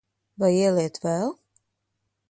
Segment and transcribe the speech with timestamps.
[0.43, 1.31] Vai ieliet vēl?